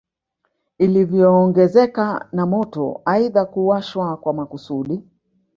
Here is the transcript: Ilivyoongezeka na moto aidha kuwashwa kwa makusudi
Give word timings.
Ilivyoongezeka 0.77 2.27
na 2.31 2.45
moto 2.45 3.01
aidha 3.05 3.45
kuwashwa 3.45 4.17
kwa 4.17 4.33
makusudi 4.33 5.03